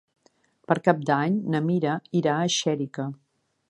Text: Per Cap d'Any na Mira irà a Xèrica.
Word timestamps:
Per 0.71 0.77
Cap 0.87 1.03
d'Any 1.11 1.37
na 1.55 1.63
Mira 1.69 2.01
irà 2.23 2.37
a 2.41 2.53
Xèrica. 2.59 3.11